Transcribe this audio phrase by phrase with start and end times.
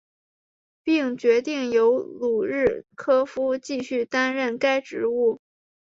[0.81, 5.39] 并决定由卢日科夫继续担任该职务。